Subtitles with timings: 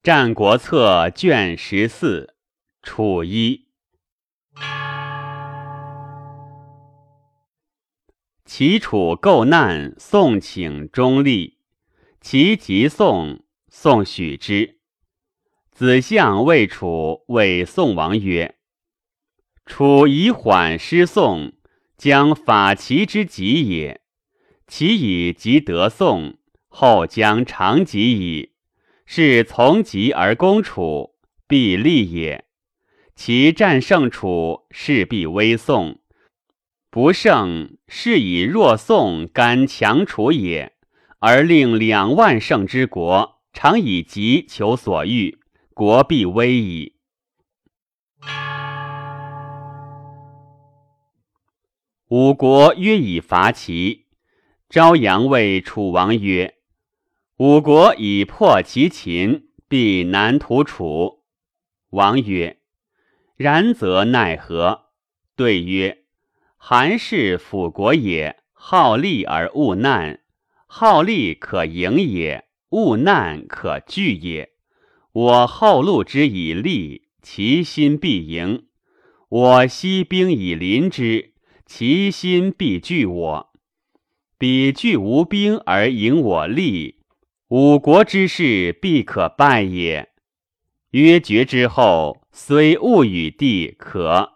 [0.00, 2.36] 战国策》卷十四，
[2.82, 3.66] 楚一。
[8.44, 11.58] 齐楚构难，宋请中立。
[12.20, 14.78] 齐即宋，宋许之。
[15.72, 18.54] 子相谓楚，谓宋王曰
[19.66, 21.54] ：“楚以缓失宋，
[21.96, 24.00] 将法齐之急也。
[24.68, 26.38] 齐以急得宋，
[26.68, 28.52] 后将长急矣。”
[29.10, 31.14] 是从疾而攻楚，
[31.46, 32.44] 必利也。
[33.16, 35.94] 其战胜楚，势必危宋；
[36.90, 40.74] 不胜，是以弱宋甘强楚也。
[41.20, 45.38] 而令两万胜之国，常以急求所欲，
[45.72, 46.96] 国必危矣。
[52.10, 54.04] 五国约以伐齐，
[54.68, 56.57] 昭阳谓楚王曰。
[57.38, 61.20] 五国以破其秦，必难图楚。
[61.90, 62.58] 王曰
[63.38, 64.86] ：“然则奈何？”
[65.36, 65.98] 对曰
[66.58, 70.18] ：“韩氏辅国也，好利而恶难。
[70.66, 74.50] 好利可盈也，恶难可拒也。
[75.12, 78.64] 我后路之以利，其心必迎；
[79.28, 83.52] 我息兵以临之，其心必惧我。
[84.36, 86.96] 彼惧无兵而迎我利。”
[87.48, 90.10] 五国之事必可败也。
[90.90, 94.34] 曰决之后，虽物与地可。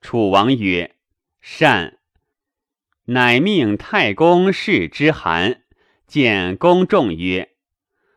[0.00, 0.94] 楚王曰
[1.42, 1.98] ：“善。”
[3.06, 5.62] 乃命太公视之韩，
[6.06, 7.50] 见公众曰：“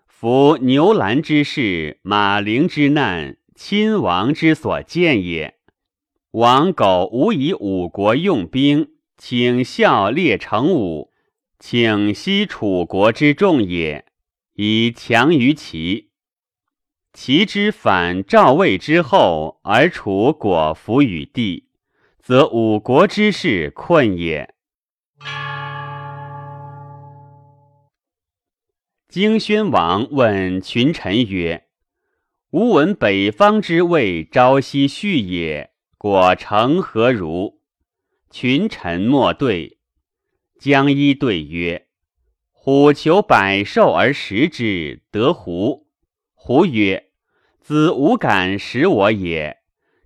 [0.06, 5.58] 夫牛栏之事，马陵之难，亲王之所见也。
[6.30, 11.12] 王苟无以五国用兵，请效列成武。”
[11.66, 14.06] 请息楚国之众也，
[14.56, 16.12] 以强于齐。
[17.14, 21.70] 齐之反赵魏之后，而楚果服与地，
[22.20, 24.54] 则五国之事困也。
[29.08, 31.68] 荆宣王问群臣曰
[32.52, 37.62] ：“吾闻北方之魏朝夕续也，果成何如？”
[38.30, 39.73] 群臣莫对。
[40.64, 41.88] 将一对曰
[42.54, 45.88] ：“虎求百兽而食之，得狐。
[46.34, 47.08] 狐曰
[47.60, 49.58] ：“子无敢食我也。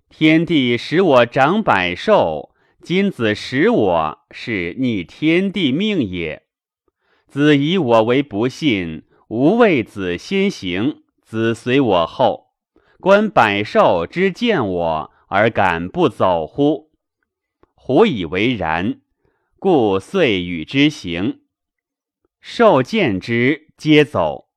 [0.08, 6.42] 天地使我长百兽，今子食我，是逆天地命也。
[7.28, 12.48] 子以我为不信，吾为子先行，子随我后。
[12.98, 16.90] 观百兽之见我，而敢不走乎？”
[17.78, 19.02] 虎以为然。
[19.60, 21.40] 故遂与之行，
[22.40, 24.50] 兽见之，皆走。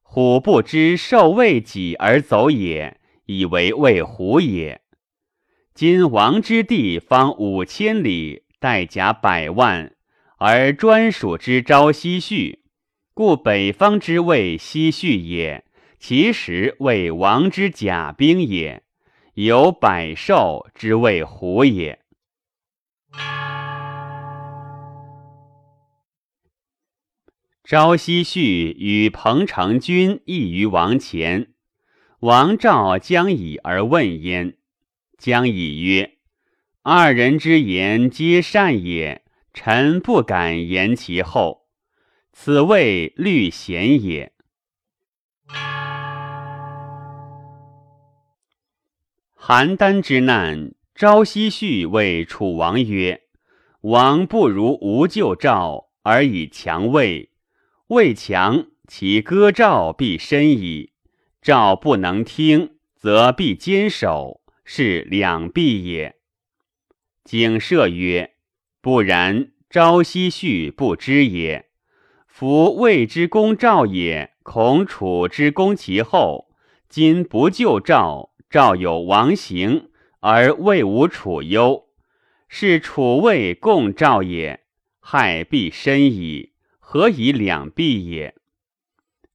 [0.00, 4.80] 虎不知兽为己而走也，以为为虎也。
[5.74, 9.94] 今王之地方五千里，带甲百万，
[10.38, 12.64] 而专属之朝夕续，
[13.12, 15.66] 故北方之谓西续也，
[15.98, 18.82] 其实为王之甲兵也。
[19.34, 22.00] 有百兽之谓虎也。
[27.68, 31.52] 朝夕绪与彭城君议于王前，
[32.20, 34.56] 王召将以而问焉。
[35.18, 36.14] 将以曰
[36.80, 41.66] ：“二人之言皆善也，臣不敢言其后。
[42.32, 44.32] 此谓虑贤也。”
[49.36, 53.24] 邯郸之难，朝夕绪谓楚王曰
[53.82, 57.27] ：“王不如无救赵，而以强魏。”
[57.88, 60.92] 魏强，其歌赵必深矣；
[61.40, 66.16] 赵不能听，则必坚守，是两必也。
[67.24, 68.34] 景射曰
[68.82, 71.70] ：“不然，朝夕绪不知也。
[72.26, 76.50] 夫魏之攻赵也，恐楚之攻其后。
[76.90, 79.88] 今不救赵，赵有王行，
[80.20, 81.86] 而魏无楚忧，
[82.48, 84.64] 是楚魏共赵也，
[85.00, 86.52] 害必深矣。”
[86.90, 88.34] 何以两毙也？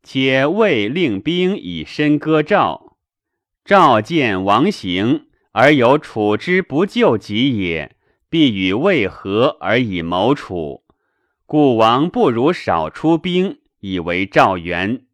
[0.02, 2.98] 且魏令兵以身割赵，
[3.64, 7.96] 赵见王行而有楚之不救己也，
[8.28, 10.84] 必与魏合而以谋楚。
[11.46, 15.06] 故王不如少出兵以为赵援。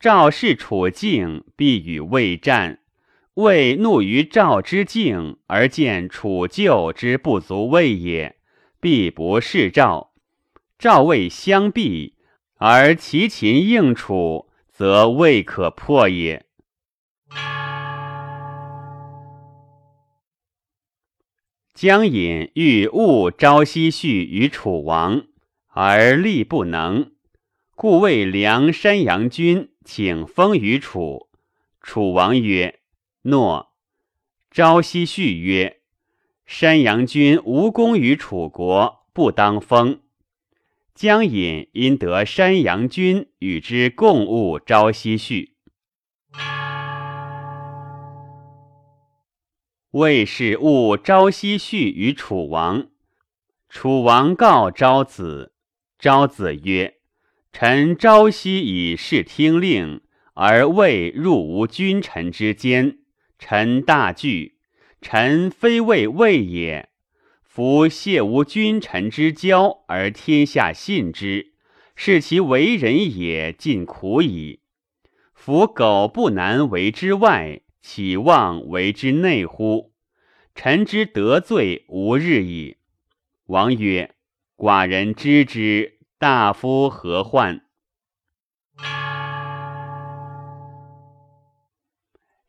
[0.00, 2.80] 赵是楚境，必与魏战。
[3.34, 8.34] 魏怒于赵之境，而见楚救之不足魏也，
[8.80, 10.15] 必不是赵。
[10.78, 12.16] 赵魏相避，
[12.56, 16.44] 而齐秦应楚，则未可破也。
[21.72, 25.24] 江隐欲误朝夕绪于楚王，
[25.68, 27.12] 而力不能，
[27.74, 31.30] 故谓梁山阳君请封于楚。
[31.80, 32.80] 楚王曰
[33.24, 33.72] ：“诺。”
[34.52, 35.80] 朝夕绪曰
[36.44, 40.02] ：“山阳君无功于楚国，不当封。”
[40.96, 45.52] 江隐因得山阳君与之共务朝夕绪。
[49.90, 52.86] 魏氏误朝夕绪于楚王，
[53.68, 55.52] 楚王告昭子，
[55.98, 56.94] 昭子曰
[57.52, 60.00] ：“臣朝夕以事听令，
[60.32, 63.00] 而魏入无君臣之间，
[63.38, 64.56] 臣大惧。
[65.02, 66.88] 臣非为魏也。
[67.56, 71.54] 夫谢无君臣之交而天下信之，
[71.94, 74.60] 是其为人也尽苦矣。
[75.32, 79.94] 夫苟不难为之外。”岂望为之内乎？
[80.54, 82.76] 臣之得罪无日矣。
[83.46, 84.14] 王曰
[84.54, 85.98] ：“寡人知之。
[86.18, 87.62] 大夫何患？”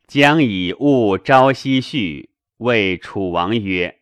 [0.06, 2.28] 将以物朝夕序，
[2.58, 3.97] 谓楚王曰：“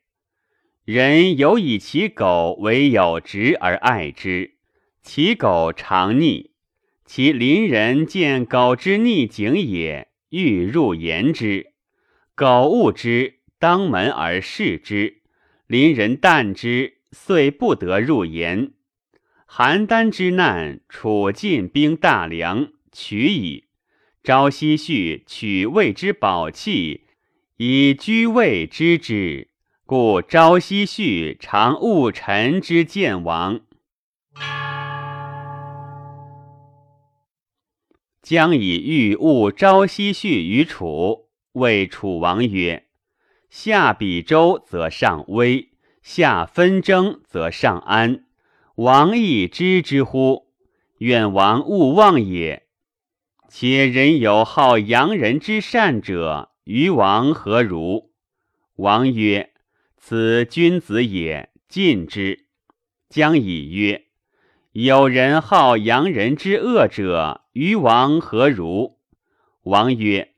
[0.87, 4.55] 人有以其狗为有直而爱之，
[5.03, 6.53] 其狗常逆，
[7.05, 11.73] 其邻人见狗之逆景也。”欲入言之，
[12.35, 15.23] 苟恶之，当门而视之。
[15.67, 18.73] 邻人惮之，遂不得入言。
[19.49, 23.65] 邯郸之难，楚进兵大梁，取矣。
[24.23, 27.06] 朝夕绪取魏之宝器，
[27.56, 29.49] 以居魏之之，
[29.88, 33.61] 故朝夕绪常误臣之见王。
[38.21, 42.87] 将以欲误朝夕绪于楚，谓楚王曰
[43.49, 45.69] ：“下比周则上威，
[46.03, 48.25] 下纷争则上安。
[48.75, 50.49] 王亦知之乎？
[50.99, 52.67] 愿王勿忘也。
[53.49, 58.11] 且人有好扬人之善者，于王何如？”
[58.75, 59.53] 王曰
[60.08, 62.44] ：“此君子也，尽之。”
[63.11, 64.05] 将以曰。
[64.70, 69.00] 有人好扬人之恶者，于王何如？
[69.62, 70.35] 王曰：“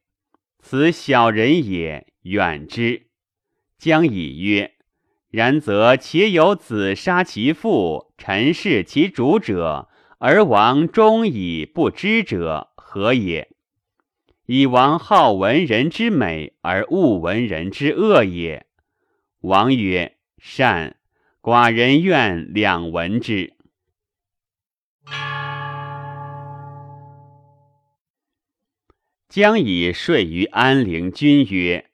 [0.59, 3.09] 此小人也，远之。”
[3.77, 4.73] 将以曰
[5.29, 13.51] ：“然则且有子杀其父，臣弑其主者，而王终以不知者，何也？
[14.47, 18.65] 以王好闻人之美，而恶闻人之恶也。”
[19.43, 20.97] 王曰：“善，
[21.41, 23.55] 寡人愿两闻之。”
[29.29, 31.91] 将以说于安陵君曰：“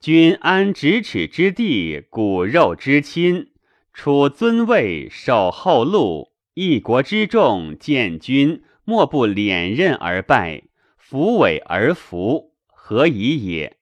[0.00, 3.52] 君安咫尺之地，骨肉之亲，
[3.92, 6.32] 处尊位，守后路。
[6.54, 10.62] 一国之众见君，莫不敛刃而拜，
[10.96, 13.76] 俯尾而服，何以也？”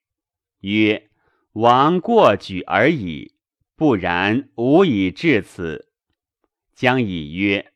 [0.62, 1.10] 曰
[1.54, 3.32] ：“王过举而已，
[3.74, 5.88] 不然，无以至此。”
[6.74, 7.72] 将以曰：“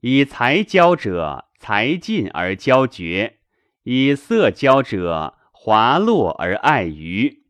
[0.00, 3.36] 以才交者，才尽而交绝。”
[3.84, 7.44] 以色交者，滑落而爱鱼；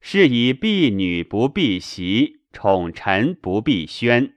[0.00, 4.34] 是以婢女不避席，宠臣不避宣。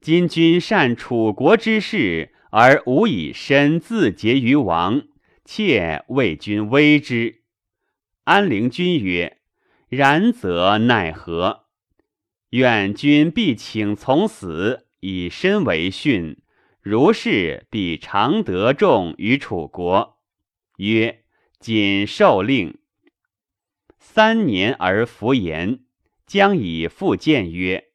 [0.00, 5.02] 今君善楚国之事，而无以身自结于王，
[5.44, 7.42] 妾为君危之。
[8.24, 9.38] 安陵君曰
[9.94, 11.66] ：“然则奈何？
[12.48, 16.40] 愿君必请从死，以身为训。
[16.80, 20.16] 如是，必常得众于楚国。”
[20.80, 21.24] 曰
[21.60, 22.78] ：“谨受令。”
[24.00, 25.80] 三年而弗言，
[26.26, 27.88] 将以复谏曰：“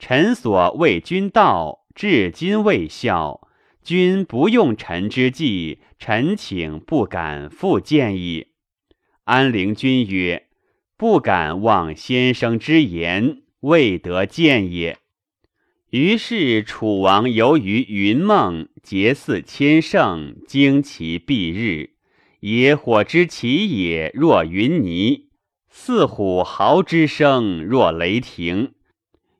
[0.00, 3.46] 臣所为君道，至今未效。
[3.82, 8.54] 君不用臣之计，臣请不敢复谏矣。”
[9.24, 10.48] 安陵君曰
[11.00, 14.98] ：“不敢忘先生之言，未得见也。”
[15.88, 21.92] 于是楚王游于云梦，结似千乘，旌旗蔽日。
[22.40, 25.28] 野火之起也，若云霓；
[25.70, 28.72] 似虎嚎之声，若雷霆。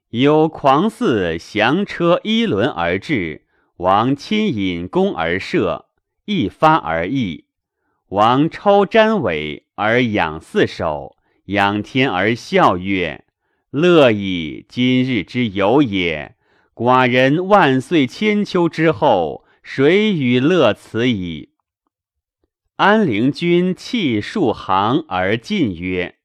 [0.08, 3.44] 有狂似降车一轮而至，
[3.76, 5.84] 王亲引弓而射，
[6.24, 7.44] 一发而逸。
[8.08, 11.18] 王抽瞻尾而仰四手，
[11.50, 13.24] 仰天而笑曰
[13.70, 14.64] ：“乐矣！
[14.68, 16.36] 今日之有也。
[16.74, 21.50] 寡人万岁千秋之后，谁与乐此矣？”
[22.76, 26.16] 安陵君弃数行而进曰：“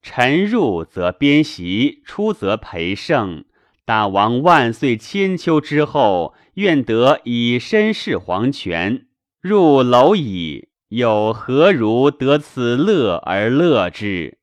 [0.00, 3.44] 臣入则边席，出则陪胜。
[3.84, 9.08] 大王万岁千秋之后，愿得以身试黄泉。
[9.42, 14.38] 入楼矣，有何如得此乐而乐之？”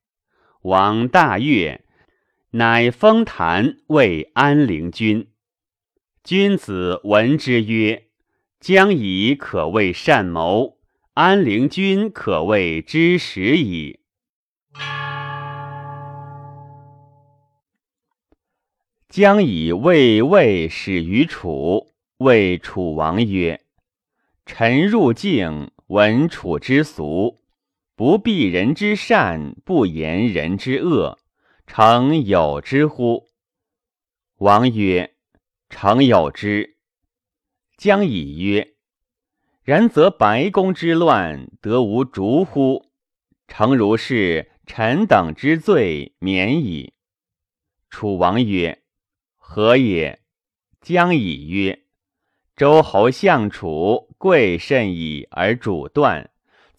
[0.64, 1.84] 王大悦，
[2.52, 5.28] 乃封坛为安陵君。
[6.24, 8.10] 君子闻之曰
[8.62, 10.78] ：“将以可谓善谋。”
[11.16, 14.02] 安陵君可谓知时矣。
[19.10, 23.62] 将以魏魏始于楚，谓楚王曰
[24.46, 27.41] ：“臣入境，闻楚之俗，
[28.02, 31.20] 不避人之善，不言人之恶，
[31.68, 33.30] 诚有之乎？”
[34.42, 35.14] 王曰
[35.70, 36.78] ：“诚有之。”
[37.78, 38.74] 将以曰。
[39.62, 42.90] 然则白宫之乱得无逐乎？
[43.48, 46.96] 诚如是，臣等之罪免矣。
[47.92, 48.82] 楚王曰
[49.38, 50.24] ：“何也？”
[50.82, 51.84] 将以曰
[52.58, 56.31] ：“周侯相楚，贵甚矣而主断，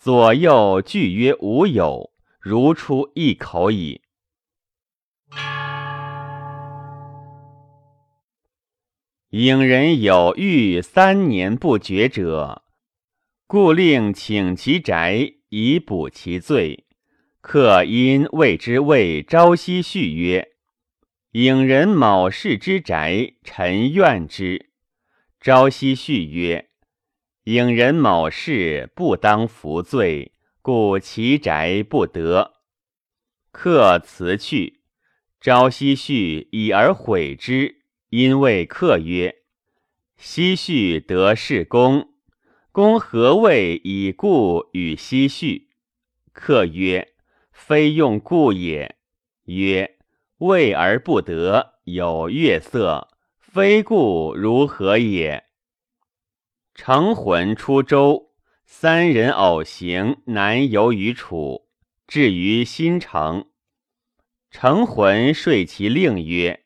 [0.04, 4.02] 左右俱曰无有，如出一口矣。”
[9.30, 12.64] 郢人有欲三年不绝者。
[13.46, 16.84] 故令请其宅以补其罪。
[17.40, 20.48] 客因谓之谓朝夕续曰
[21.30, 24.72] ：“郢人某氏之宅，臣怨之。”
[25.40, 26.70] 朝夕续曰
[27.44, 30.32] ：“郢人某事不当服罪，
[30.62, 32.52] 故其宅不得。”
[33.50, 34.82] 客辞去。
[35.40, 39.34] 朝夕续以而悔之，因谓客曰
[40.16, 42.10] ：“奚续得是公？”
[42.70, 45.70] 公何谓以故与奚序？
[46.32, 47.08] 客曰
[47.52, 48.94] ：“非用故也。”
[49.46, 49.98] 曰
[50.38, 53.08] ：“为而不得，有月色，
[53.40, 55.42] 非故如何也？”
[56.74, 58.30] 成魂出周，
[58.64, 61.68] 三人偶行，南游于楚，
[62.06, 63.46] 至于新城。
[64.50, 66.64] 成魂说其令曰：“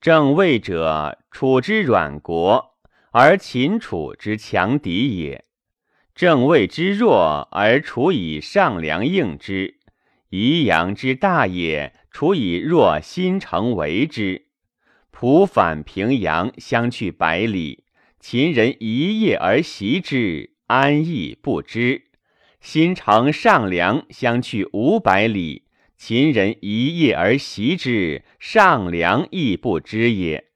[0.00, 2.72] 正位者，楚之软国。”
[3.16, 5.44] 而秦楚之强敌也，
[6.16, 9.76] 正位之弱而楚以上梁应之；
[10.30, 14.48] 宜阳之大也，楚以弱新城为之。
[15.12, 17.83] 仆反平阳，相去百里，
[18.26, 22.04] 秦人一夜而袭之，安邑不知；
[22.58, 25.64] 新城上梁，相去五百里，
[25.98, 30.46] 秦人一夜而袭之，上梁亦不知也。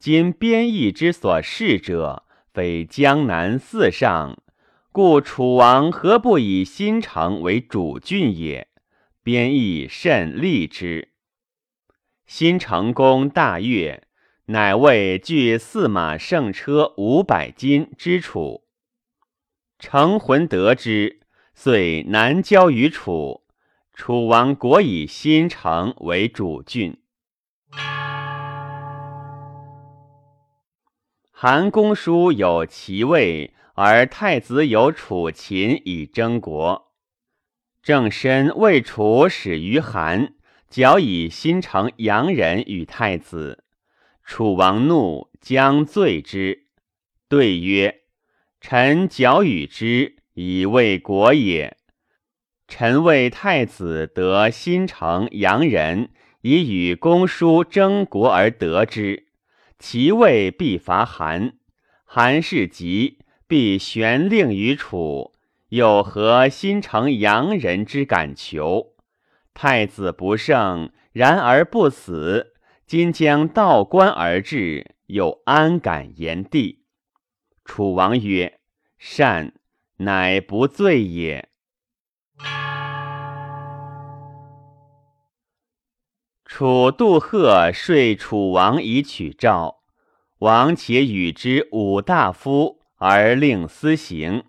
[0.00, 4.42] 今边邑之所恃者，非江南四上，
[4.90, 8.66] 故楚王何不以新城为主郡也？
[9.22, 11.12] 边邑甚利之。
[12.26, 14.02] 新城公大悦，
[14.46, 18.64] 乃谓具驷马胜车五百斤之楚。
[19.78, 21.20] 成魂得之，
[21.54, 23.44] 遂南交于楚。
[23.94, 26.98] 楚王国以新城为主郡。
[31.30, 36.92] 韩公叔有其位，而太子有楚秦以争国。
[37.82, 40.34] 正身为楚始于韩，
[40.70, 43.61] 矫以新城阳人与太子。
[44.24, 46.66] 楚王怒，将罪之。
[47.28, 48.02] 对曰
[48.60, 51.76] ：“臣矫与之，以为国也。
[52.68, 56.10] 臣为太子得新城阳人，
[56.42, 59.26] 以与公叔争国而得之。”
[59.78, 61.54] 其位必伐韩，
[62.04, 65.32] 韩氏急，必悬令于楚。
[65.70, 68.94] 有何新城阳人之敢求？
[69.54, 72.51] 太子不胜，然而不死。
[72.86, 76.84] 今将道官而至，又安敢言帝？
[77.64, 78.60] 楚王曰
[78.98, 79.54] ：“善，
[79.96, 81.48] 乃不罪也。”
[86.44, 89.80] 楚杜贺说楚王以取赵，
[90.40, 94.44] 王且与之五大夫而令私行。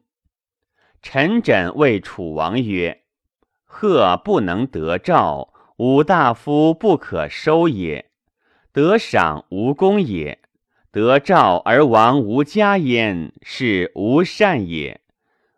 [1.02, 3.04] 陈轸谓楚王曰
[3.63, 8.12] ：“贺不能得赵，五大夫不可收也。
[8.74, 10.39] 得赏无功也，
[10.92, 15.00] 得赵而王无家焉，是无善也。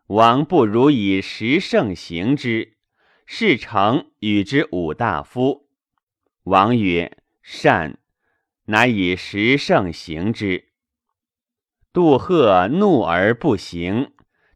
[0.08, 2.78] 王不如以十胜行之，
[3.26, 5.70] 事成与之五大夫。”
[6.44, 7.98] 王曰：“善。”
[8.68, 10.70] 乃以十胜行之。
[11.94, 14.12] 杜贺怒而不行。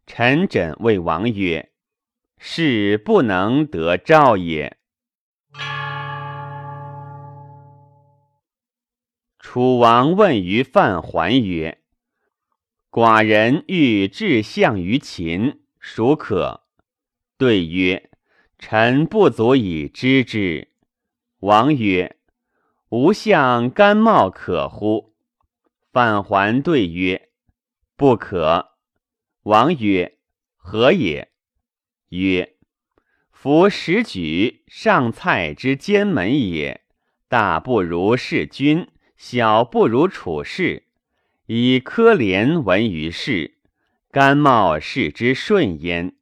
[0.07, 1.71] 臣枕谓王曰
[2.39, 4.77] ：“是不能得诏也。”
[9.51, 11.79] 楚王问于范桓曰
[12.91, 16.67] ：“寡人欲至相于秦，孰可？”
[17.35, 18.11] 对曰
[18.59, 20.67] ：“臣不足以知之。”
[21.41, 22.17] 王曰
[22.89, 25.15] ：“吾相甘茂可乎？”
[25.91, 27.29] 范桓对曰
[27.97, 28.73] ：“不可。”
[29.41, 30.19] 王曰
[30.57, 31.31] ：“何也？”
[32.09, 32.55] 曰
[33.33, 36.81] ：“夫时举上蔡之监门也，
[37.27, 38.87] 大不如弑君，
[39.19, 40.83] 小不如处士。
[41.47, 43.57] 以科廉闻于世，
[44.11, 46.15] 甘茂视之顺焉。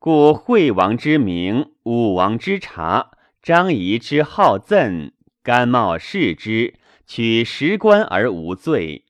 [0.00, 5.12] 故惠王之名，武王之察，张仪之好赠，
[5.44, 6.74] 甘茂视之，
[7.06, 9.04] 取十官而无罪。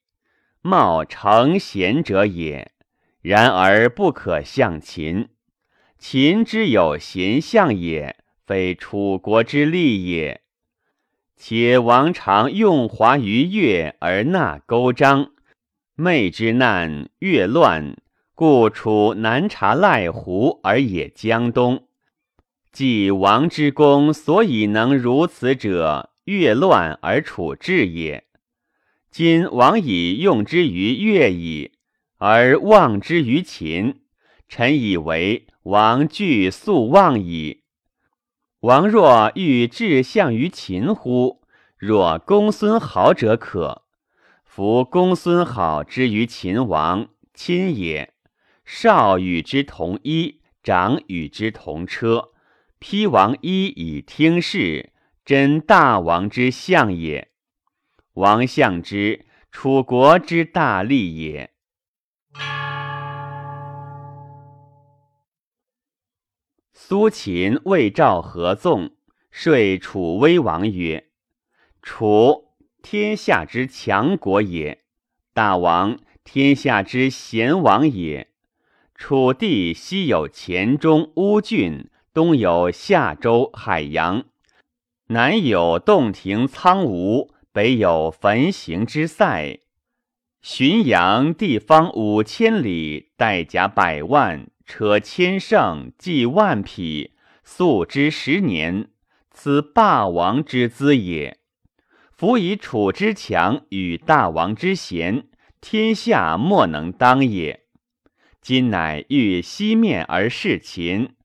[0.61, 2.73] 茂成贤者也。”
[3.23, 5.29] 然而不可向秦，
[5.99, 8.17] 秦之有贤相也，
[8.47, 10.43] 非楚国之利也。
[11.43, 15.31] 且王常用华于越而纳勾章，
[15.95, 17.97] 昧之难，越乱，
[18.35, 21.87] 故楚南察赖胡而也江东。
[22.71, 28.25] 既王之功，所以能如此者，越乱而处治也。
[29.11, 31.73] 今王以用之于越矣。
[32.19, 34.03] 而望之于秦，
[34.47, 37.63] 臣以为王惧速忘矣。
[38.61, 41.41] 王若欲至相于秦乎？
[41.79, 43.87] 若公孙好者可。
[44.45, 48.13] 夫公孙好之于秦王，亲也。
[48.67, 52.33] 少与之同衣，长与之同车，
[52.79, 54.93] 披王衣以听事，
[55.25, 57.31] 真大王之相也。
[58.13, 61.55] 王相之，楚国之大利也。
[66.91, 68.91] 苏秦魏赵合纵，
[69.31, 71.07] 说楚威王曰
[71.81, 72.49] ：“楚
[72.83, 74.83] 天下之强国也，
[75.33, 78.31] 大王天下之贤王也。
[78.97, 84.25] 楚地西有黔中乌郡，东有夏州海阳，
[85.11, 89.61] 南有洞庭苍梧，北有焚行之塞。
[90.43, 98.91] 浔阳地方五千里，带甲百万。”车千乘，计万匹，粟之十年，
[99.33, 101.41] 此霸王之资也。
[102.13, 105.27] 夫以楚之强与大王之贤，
[105.61, 107.65] 天下莫能当也。
[108.41, 111.17] 今乃欲西面而事秦，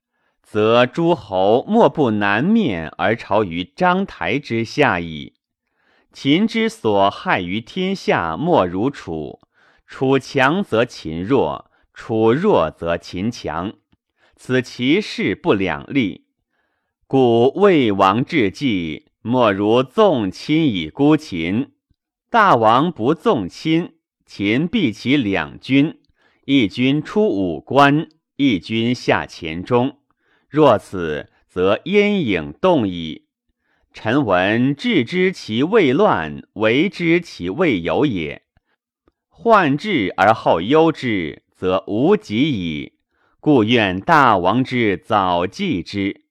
[0.41, 5.36] 则诸侯莫不南面而朝于章台之下矣。
[6.12, 9.39] 秦之所害于天下，莫如楚。
[9.86, 11.69] 楚强则秦弱。
[11.95, 13.73] 楚弱则秦强，
[14.36, 16.25] 此其势不两立。
[17.08, 21.71] 故魏王至计，莫如纵亲以孤秦。
[22.29, 23.93] 大王不纵亲，
[24.25, 26.01] 秦必其两军，
[26.45, 29.99] 一军出五关，一军下黔中。
[30.49, 33.27] 若此，则燕影动矣。
[33.93, 38.43] 臣闻治之其未乱，为之其未有也。
[39.29, 41.44] 患治而后忧之。
[41.56, 42.94] 则无及矣，
[43.39, 46.26] 故愿大王之早继之。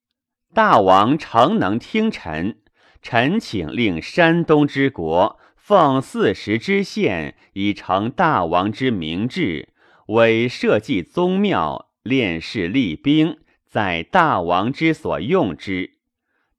[0.53, 2.59] 大王诚能听臣，
[3.01, 9.71] 臣请令山东之国奉四时之县，以成大王之明志，
[10.09, 15.93] 为社稷宗庙，练士立兵，在大王之所用之。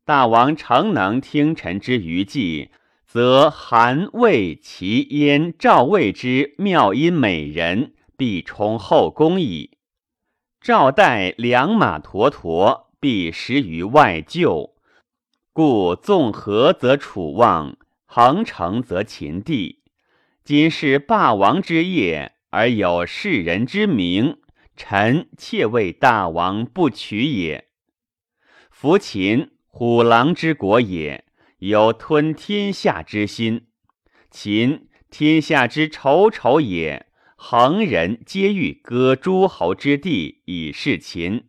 [0.03, 2.71] 大王诚能听臣之余计，
[3.05, 7.93] 则韩魏齐燕赵魏之妙音美人。
[8.17, 9.77] 必充后宫矣。
[10.61, 14.73] 赵代良马驼驼，必食于外厩。
[15.53, 19.83] 故纵河则楚望，横城则秦地。
[20.43, 24.39] 今是霸王之业，而有世人之名，
[24.75, 27.69] 臣妾为大王不取也。
[28.69, 31.25] 夫秦虎狼之国也，
[31.59, 33.67] 有吞天下之心。
[34.29, 37.07] 秦天下之仇仇也。
[37.47, 41.43] 恒人皆欲割诸侯之地以事秦，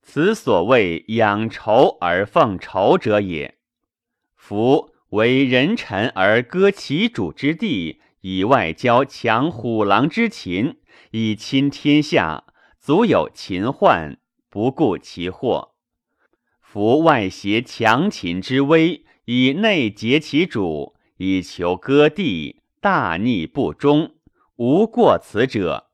[0.00, 3.58] 此所谓养仇而奉仇者也。
[4.34, 10.78] 夫为人臣而割其主之地，以外交强虎狼之秦，
[11.10, 12.44] 以亲天下，
[12.78, 15.74] 足有秦患，不顾其祸。
[16.62, 24.14] 夫外挟强秦之威，以内结其主，以求割地，大逆不忠。
[24.60, 25.86] 无过此者，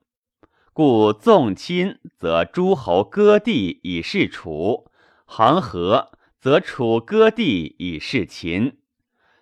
[0.73, 4.91] 故纵亲则诸侯割地以示楚，
[5.25, 8.79] 恒和则楚割地以示秦。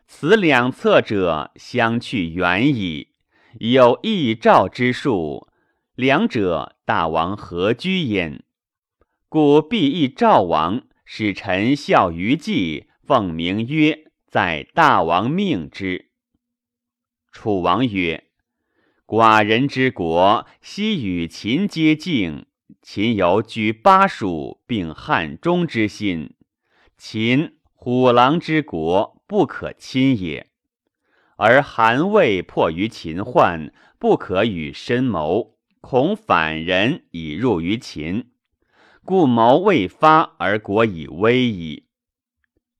[0.07, 3.15] 此两侧者相去远矣。
[3.61, 5.49] 有异兆之术，
[5.95, 8.45] 两者大王何居焉？
[9.31, 16.11] 故必异赵王，使臣效于祭，奉名曰在大王命之。
[17.33, 18.29] 楚王曰
[19.07, 22.47] ：“寡人之国，昔与秦接境，
[22.81, 26.35] 秦犹居巴蜀，并汉中之心。
[26.97, 30.47] 秦虎狼之国，不可侵也。”
[31.37, 38.31] 而韩魏迫于秦患，不可与深谋，恐反人以入于秦，
[39.05, 41.89] 故谋未发而国已危矣。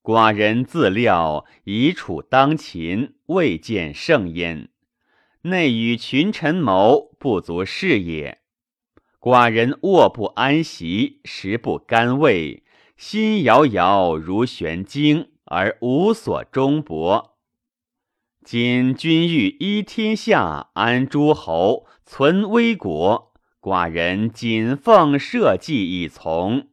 [0.03, 4.71] 寡人自料以楚当秦，未见胜焉。
[5.47, 8.39] 内与群臣谋，不足事也。
[9.21, 12.63] 寡人卧不安席，食不甘味，
[12.97, 17.37] 心摇摇如悬惊，而无所终泊。
[18.43, 26.69] 今君欲依天下，安诸侯，存危国，寡人谨奉社稷以从。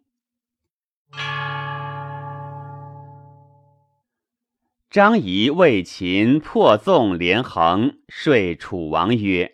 [4.92, 9.54] 张仪为秦破纵连横，说楚王曰：“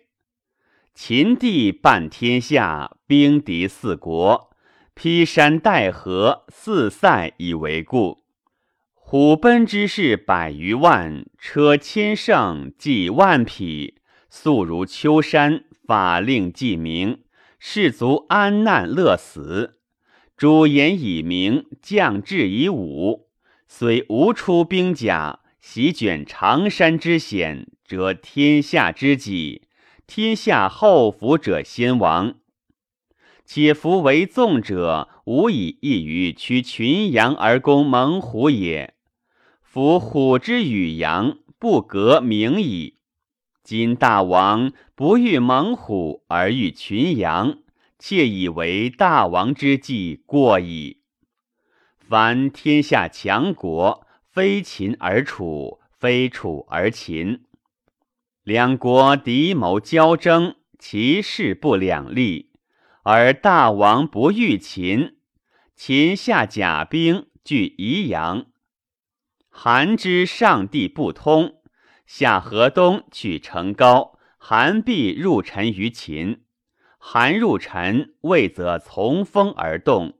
[0.92, 4.50] 秦地半天下，兵敌四国，
[4.94, 8.24] 披山戴河，四塞以为固。”
[8.98, 15.62] 虎贲之士百余万，车千乘，计万匹，速如秋山。
[15.86, 17.20] 法令既明，
[17.60, 19.78] 士卒安难乐死。
[20.36, 23.27] 主言已明，将至以武。
[23.70, 29.68] 虽无出兵甲，席卷长山之险，则天下之己。
[30.06, 32.36] 天下后服者先亡。
[33.44, 38.94] 且夫为纵者，无以异于驱群羊而攻猛虎也。
[39.62, 42.96] 夫虎之与羊不革名矣。
[43.62, 47.58] 今大王不欲猛虎而欲群羊，
[47.98, 50.97] 窃以为大王之计过矣。
[52.08, 57.44] 凡天下强国，非秦而楚，非楚而秦。
[58.42, 62.52] 两国敌谋交争，其势不两立，
[63.02, 65.18] 而大王不欲秦，
[65.76, 68.46] 秦下甲兵据宜阳。
[69.50, 71.60] 韩之上地不通，
[72.06, 76.44] 下河东取成高，韩必入陈于秦。
[76.96, 80.17] 韩入陈，魏则从风而动。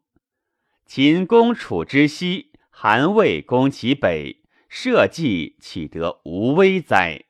[0.89, 7.27] 秦攻楚之西，韩魏攻其北，社稷岂得无危哉？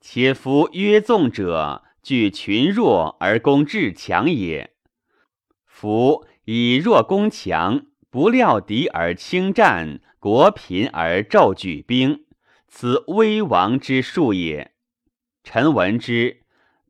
[0.00, 4.70] 且夫约纵者，惧群弱而攻至强也。
[5.66, 10.00] 夫以弱攻强，不料敌而轻战。
[10.20, 12.24] 国贫而骤举兵，
[12.68, 14.74] 此危亡之术也。
[15.42, 16.42] 臣闻之，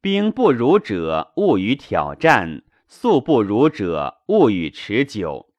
[0.02, 5.49] 兵不如者，勿与挑战；素不如者，勿与持久。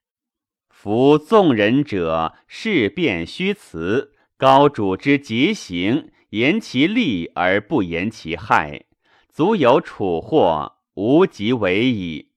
[0.84, 8.86] 夫纵人者，事变虚辞，高主之节行，言其利而不言其害，
[9.30, 12.32] 足有楚祸，无及为矣。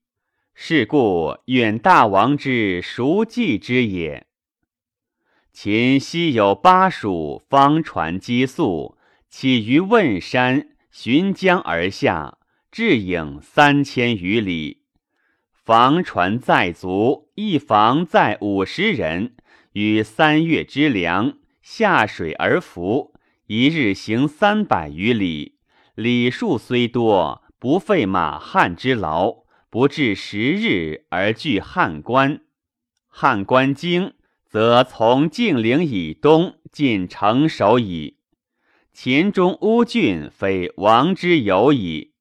[0.53, 4.27] 是故远大王之熟计之也。
[5.51, 8.95] 秦西有巴蜀，方船击粟，
[9.27, 12.37] 起于汶山，循江而下，
[12.71, 14.84] 至郢三千余里。
[15.65, 19.35] 防船载足，一防载五十人，
[19.73, 23.15] 与三月之粮，下水而浮，
[23.47, 25.55] 一日行三百余里。
[25.95, 29.37] 里数虽多，不费马汉之劳，
[29.71, 32.41] 不至十日而据汉关。
[33.07, 34.13] 汉关经。
[34.47, 38.19] 则从晋陵以东进城守矣。
[38.93, 42.13] 秦中乌郡非王之有矣。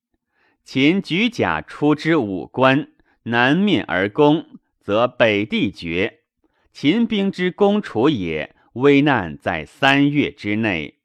[0.64, 2.88] 秦举甲出之武关，
[3.24, 4.46] 南面而攻，
[4.80, 6.20] 则北地绝。
[6.72, 10.98] 秦兵之攻楚也，危难在三月之内，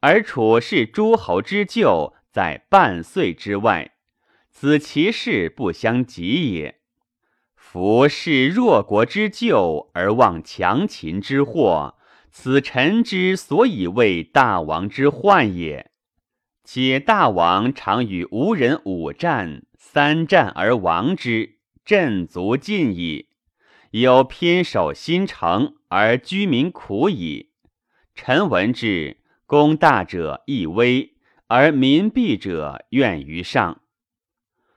[0.00, 3.92] 而楚是诸侯之救，在半岁之外。
[4.50, 6.76] 此其势不相及也。
[7.54, 11.96] 夫是弱国之救而忘强秦之祸，
[12.30, 15.90] 此臣之所以为大王之患也。
[16.64, 23.30] 且大王常与吴人武战，三战而亡之，阵足尽矣。
[23.92, 27.48] 有偏守新城而居民苦矣。
[28.14, 29.16] 臣闻之，
[29.46, 31.14] 功大者易危，
[31.48, 33.80] 而民弊者怨于上。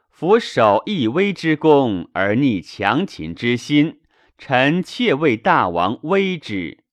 [0.09, 3.99] 夫守亦危之功而逆强秦之心，
[4.37, 6.85] 臣妾为大王威之。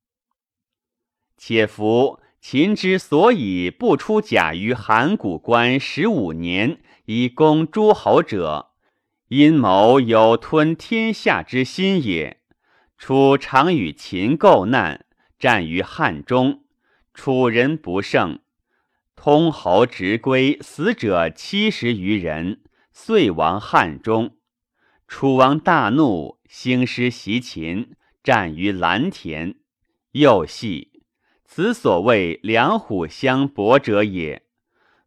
[1.39, 8.71] 且夫秦之所以不出甲于函谷关十五年以攻诸侯者，
[9.31, 12.41] 阴谋有吞天下之心也。
[12.97, 16.63] 楚常与秦构难，战于汉中，
[17.13, 18.39] 楚人不胜，
[19.17, 22.61] 通侯直归，死者七十余人，
[22.93, 24.37] 遂亡汉中。
[25.09, 29.57] 楚王大怒，兴师袭秦，战于蓝田。
[30.13, 31.03] 又系
[31.45, 34.45] 此所谓两虎相搏者也。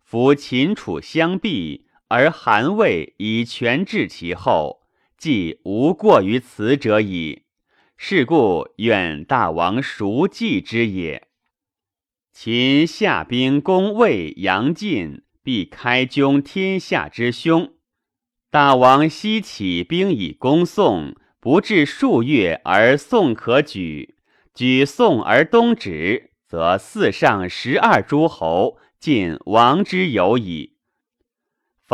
[0.02, 1.83] 夫秦楚相避，
[2.14, 4.84] 而韩魏以权治其后，
[5.18, 7.46] 即无过于此者矣。
[7.98, 11.30] 是故愿大王熟记之也。
[12.32, 17.74] 秦下兵攻魏、杨晋，必开疆天下之凶。
[18.52, 24.14] 大王西起兵以攻宋，不至数月而宋可举。
[24.54, 30.73] 举宋而东止，则四上十二诸侯尽亡之有矣。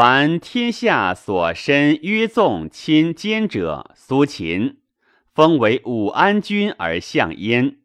[0.02, 4.78] 凡天下所身约纵亲奸者，苏秦。
[5.34, 7.80] 封为武安君而相燕，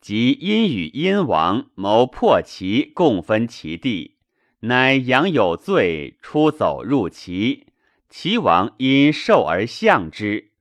[0.00, 4.16] 即因与燕王谋破齐，共分其地，
[4.60, 7.66] 乃杨有罪，出走入齐。
[8.08, 10.52] 齐王因受而相之，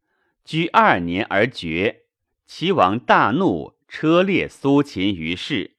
[0.43, 2.01] 居二年而绝。
[2.45, 5.77] 齐王大怒，车裂苏秦于市。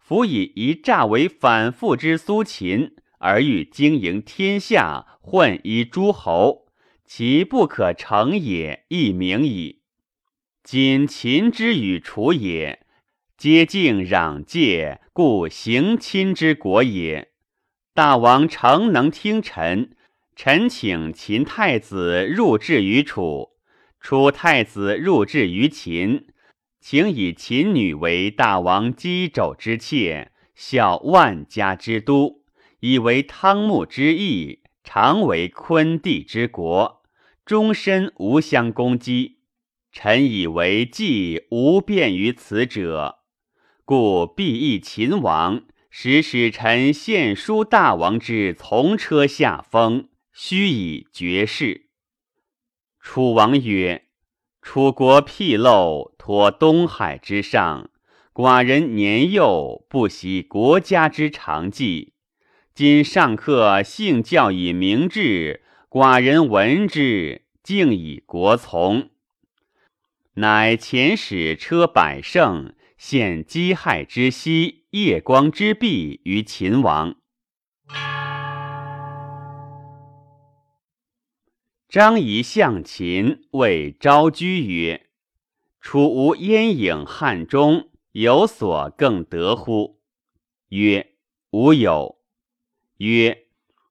[0.00, 6.66] 夫以一诈为反复之苏秦，而欲经营天下，混一诸侯。
[7.04, 9.82] 其不可成也，亦明矣。
[10.64, 12.84] 今秦之与楚也，
[13.38, 17.28] 皆敬攘介，故行亲之国也。
[17.94, 19.96] 大王诚能听臣，
[20.34, 23.50] 臣请秦太子入质于楚，
[24.00, 26.26] 楚太子入质于秦，
[26.80, 32.42] 请以秦女为大王姬肘之妾，效万家之都，
[32.88, 37.02] 以为汤沐之邑，常为昆地之国。
[37.44, 39.38] 终身无相攻击，
[39.90, 43.18] 臣以为计无便于此者，
[43.84, 51.88] 故必议秦王，使使臣献书大王之从车下封，须以绝事。
[53.00, 54.06] 楚王曰
[54.62, 57.90] ：“楚国僻陋，托东海之上，
[58.32, 62.12] 寡人年幼，不习国家之常计。
[62.76, 69.08] 今上客幸教以明志。”寡人闻之，敬以国从。
[70.34, 77.16] 乃遣使车百乘，献姬亥之夕、夜光之璧于秦王。
[81.88, 85.06] 张仪向秦，谓昭居曰
[85.80, 90.02] ：“楚无燕影汉中，有所更得乎？”
[90.68, 91.14] 曰
[91.52, 92.15] ：“吾有。”
[92.98, 93.44] 曰。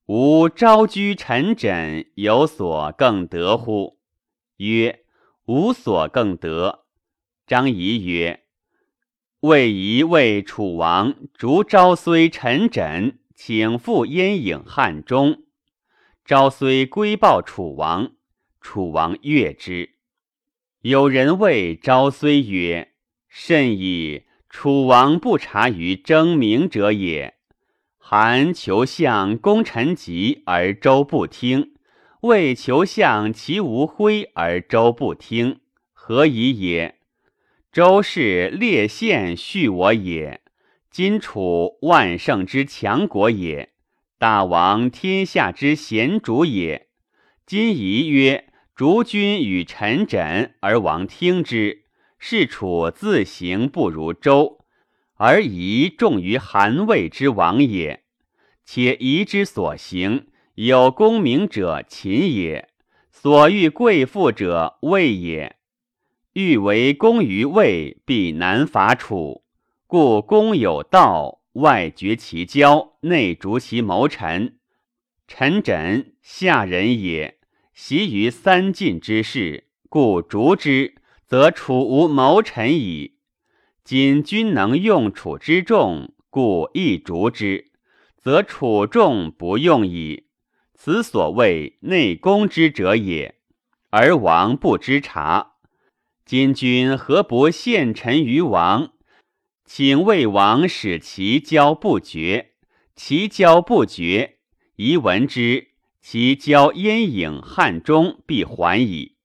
[0.07, 3.97] 吾昭居陈轸有所更得乎？
[4.57, 5.03] 曰：
[5.45, 6.85] 无所更得。
[7.47, 8.43] 张仪曰：
[9.39, 15.45] 魏仪为楚王逐昭虽陈轸，请复燕影汉中。
[16.23, 18.11] 昭虽归报楚王，
[18.61, 19.95] 楚王悦之。
[20.81, 22.93] 有人谓昭虽曰：
[23.27, 24.25] 甚矣！
[24.51, 27.34] 楚王不察于争名者也。
[28.07, 31.73] 韩求相攻陈吉而周不听，
[32.21, 36.99] 魏求相其无辉而周不听，何以也？
[37.71, 40.41] 周氏列县续我也。
[40.91, 43.71] 今楚万圣之强国也，
[44.19, 46.89] 大王天下之贤主也。
[47.43, 51.85] 今宜曰：逐君与陈轸而王听之，
[52.19, 54.59] 是楚自行不如周。
[55.17, 58.04] 而宜重于韩魏之王也，
[58.65, 62.69] 且宜之所行有功名者秦也，
[63.12, 65.56] 所欲贵妇者魏也。
[66.34, 69.45] 欲为功于魏，必难伐楚。
[69.88, 74.58] 故公有道，外绝其交，内逐其谋臣。
[75.28, 77.39] 陈轸下人也，
[77.73, 83.14] 习于三晋之事，故逐之，则楚无谋臣矣。
[83.85, 87.69] 今君能用楚之众，故亦逐之，
[88.17, 90.25] 则楚众不用矣。
[90.73, 93.35] 此所谓内攻之者也。
[93.91, 95.51] 而王不知察。
[96.25, 98.93] 今君何不献臣于王？
[99.65, 102.53] 请魏王使其交不绝。
[102.95, 104.37] 其交不绝，
[104.77, 105.67] 宜闻之。
[106.01, 109.17] 其交燕影汉中，必还矣。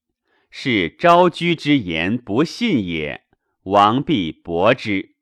[0.50, 3.22] 是昭居之言不信也，
[3.64, 5.16] 王必薄之。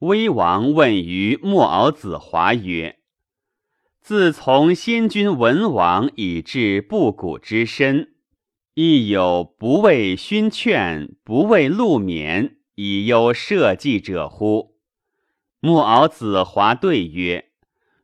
[0.00, 2.98] 威王问于莫敖子华曰
[4.02, 8.16] ：“自从先君文王以至布谷之身，
[8.74, 14.76] 亦有不为勋劝，不为禄免，以忧社稷者乎？”
[15.60, 17.52] 穆敖子华对曰：“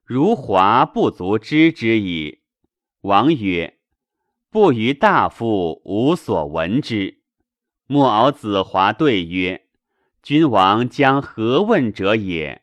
[0.07, 2.41] 如华不足知之矣。”
[3.03, 3.79] 王曰
[4.53, 7.23] ：“不于大夫无所闻之。”
[7.89, 9.63] 莫敖子华对曰。
[10.23, 12.63] 君王将何问者也？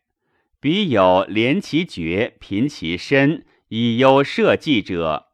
[0.61, 5.25] 彼有怜其爵，贫其身，以忧社稷者；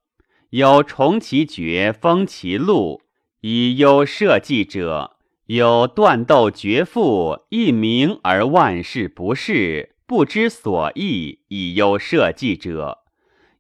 [0.50, 3.04] 有崇其爵，封其禄，
[3.42, 13.05] 以忧社稷者；有断斗绝父，一名而万事不事，不知所意，以忧社稷者；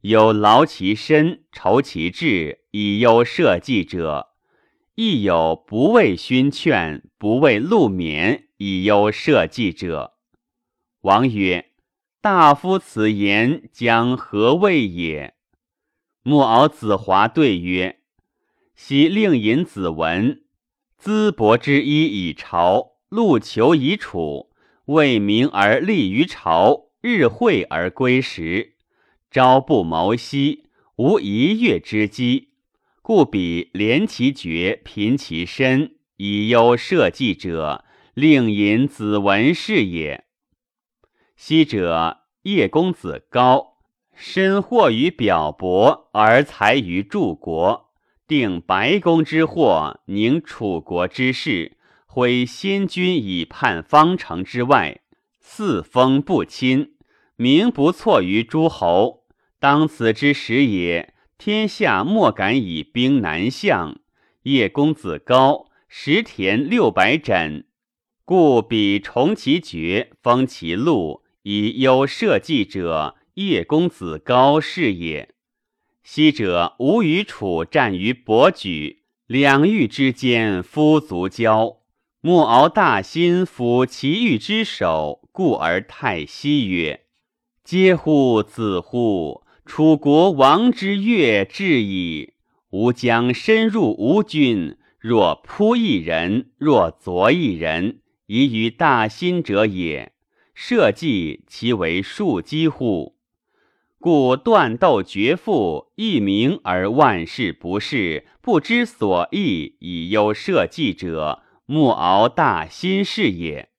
[0.02, 4.28] 有劳其身，愁其志，以忧社稷者；
[4.96, 8.46] 亦有不畏勋劝，不畏禄免。
[8.58, 10.14] 以忧社稷者，
[11.02, 11.72] 王曰
[12.22, 15.34] ：“大夫此言将何谓也？”
[16.24, 18.00] 木敖子华对曰
[18.74, 20.44] ：“昔令尹子文，
[21.04, 24.52] 淄博之一以朝，陆求以楚，
[24.86, 28.75] 为名而立于朝，日会而归时，
[29.36, 30.64] 朝不谋夕，
[30.96, 32.52] 无一月之机，
[33.02, 37.84] 故彼怜其爵，贫其身，以忧社稷者。”
[38.16, 40.24] 令尹子文是也。
[41.36, 43.74] 昔者叶公子高，
[44.16, 47.92] 身祸于表伯，而才于柱国，
[48.26, 55.02] 定白宫之祸，宁楚国之事，挥先君以叛方城之外，
[55.42, 56.94] 四封不亲，
[57.36, 59.25] 名不错于诸侯。
[59.66, 64.00] 当此之时也，天下莫敢以兵南向。
[64.44, 67.66] 叶公子高，食田六百枕。
[68.26, 75.34] 故彼重其爵，封其禄，以忧社稷者，叶公子高是也。
[76.04, 81.78] 昔者吴与楚战于伯举，两域之间，夫足交。
[82.22, 87.06] 莫敖大心抚其域之首，故而太息曰
[87.66, 88.44] ：“嗟乎！
[88.44, 89.42] 子乎！
[89.66, 92.34] 楚国王之月至矣。
[92.70, 100.14] 吾将深入吴军，若扑一人，若啄一人。”宜于大心者也，
[100.56, 103.16] 社稷其为庶几乎？
[104.00, 113.70] 故断斗绝父，一名而万事不事，不知所意，以忧社稷者，莫敖大心事也。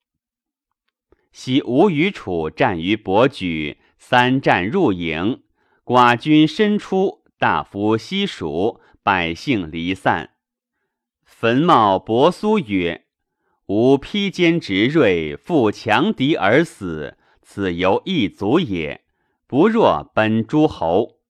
[1.32, 5.42] 昔吴与楚战于伯举，三战入营，
[5.86, 10.30] 寡君身出，大夫西蜀，百姓离散。
[11.24, 13.04] 坟茂伯苏曰。
[13.66, 19.02] 吾披坚执锐，负强敌而死，此犹一卒也。
[19.46, 21.20] 不若奔诸侯。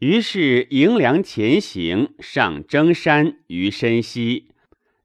[0.00, 4.50] 于是迎粮前行，上征山于深溪，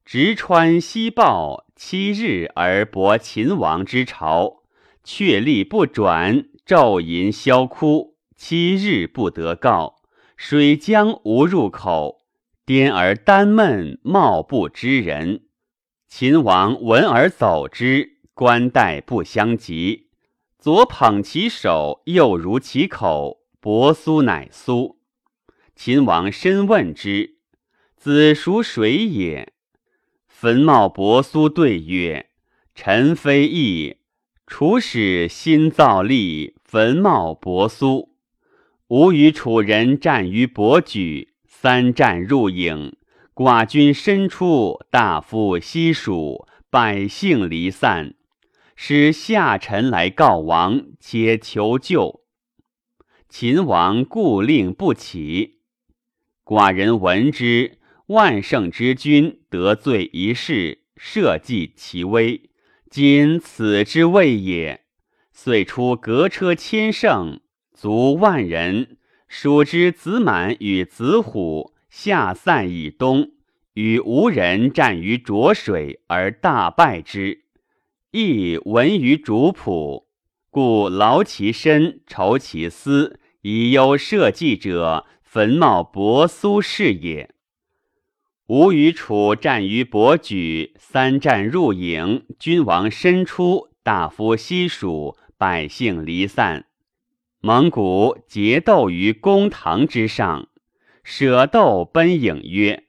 [0.04, 4.64] 直穿西豹，七日而博秦王之巢，
[5.06, 8.13] 却力不转，昼吟宵哭，
[8.46, 10.02] 七日不得告。
[10.36, 12.26] 水江无入口，
[12.66, 15.46] 颠而单闷，貌不知人。
[16.10, 20.10] 秦王闻而走之，冠带不相及，
[20.60, 25.00] 左捧其手，右如其口，伯苏乃苏。
[25.74, 27.38] 秦王深问之，
[27.96, 29.54] 子孰水也？
[30.28, 32.30] 坟茂伯苏对曰
[32.76, 33.96] ：“臣非异，
[34.46, 38.13] 楚使新造立，坟茂伯苏。
[38.96, 42.94] 吾与楚人战于伯举，三战入郢。”
[43.34, 48.14] 寡君身出，大夫西蜀，百姓离散，
[48.76, 52.22] 使下臣来告王，且求救。
[53.28, 55.62] 秦王故令不起。
[56.46, 57.80] 寡人闻之，
[58.10, 62.52] 万圣之君得罪一事，社稷其危，
[62.92, 64.82] 今此之谓也。
[65.32, 67.40] 遂出革车千乘，
[67.74, 68.98] 卒万人，
[69.28, 71.74] 蜀之子满与子虎。
[71.90, 73.34] 下散以东，
[73.76, 77.44] 与吴人战于浊水而大败之，
[78.10, 80.06] 亦闻于主仆，
[80.50, 87.30] 故劳其身，愁其思，以忧社稷者，坟茂伯苏是也。
[88.48, 96.66] 吴与楚战于伯举，三战入郢，君王身出，大夫西蜀，百姓离散。
[97.46, 100.48] 蒙古结斗于公堂之上，
[101.04, 102.86] 舍斗奔影曰：“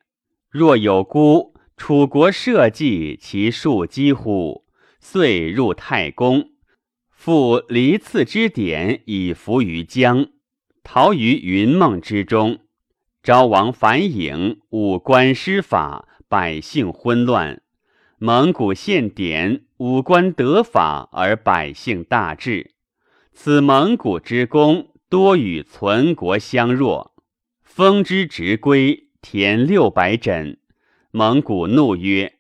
[0.49, 4.65] 若有孤，楚国社稷其庶几乎？”
[5.03, 6.51] 遂入太公，
[7.11, 10.29] 复离次之典以服于江，
[10.85, 12.61] 逃于云梦之中。
[13.25, 17.61] 昭王反影，五官失法，百姓昏乱。
[18.19, 22.74] 蒙古献典，五官得法，而百姓大治。
[23.37, 27.15] 此蒙古之功，多与存国相若。
[27.63, 30.59] 封之直归，田六百枕。
[31.11, 32.35] 蒙古怒曰：“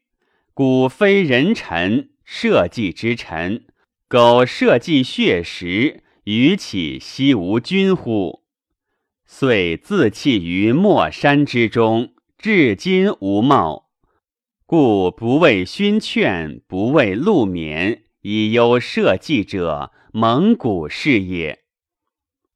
[0.54, 3.66] 古非人臣，社稷之臣，
[4.08, 8.44] 苟社稷血食，余岂惜无君乎？”
[9.26, 13.90] 遂自弃于莫山之中，至今无貌。
[14.64, 19.90] 故不为勋劝，不为禄免，以忧社稷者。
[20.16, 21.64] 蒙古是也。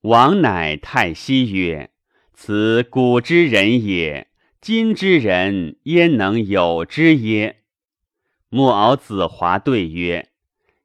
[0.02, 1.90] 王乃太息曰
[2.32, 4.28] ：“此古之人也，
[4.60, 7.62] 今之人焉能有之耶？”
[8.48, 10.28] 莫敖子华对曰：“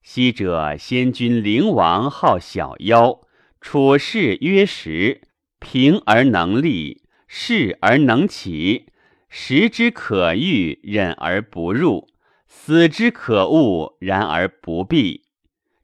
[0.02, 3.20] 昔者先君灵王好小妖，
[3.62, 5.22] 处事曰实，
[5.60, 8.88] 平而能立，事而能起，
[9.30, 12.08] 食之可欲，忍而不入；
[12.48, 15.22] 死之可恶，然而不避。”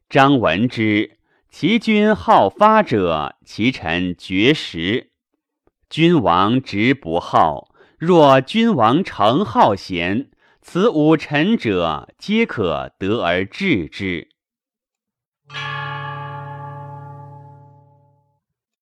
[0.09, 1.19] 张闻之，
[1.51, 5.11] 其君好发者，其臣绝食。
[5.87, 7.67] 君王直不好，
[7.99, 10.31] 若君王诚好贤，
[10.63, 14.29] 此五臣者皆可得而治之。